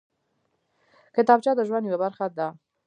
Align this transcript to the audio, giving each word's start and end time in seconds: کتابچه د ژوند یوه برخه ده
کتابچه 1.15 1.51
د 1.55 1.61
ژوند 1.67 1.85
یوه 1.87 1.99
برخه 2.03 2.25
ده 2.37 2.47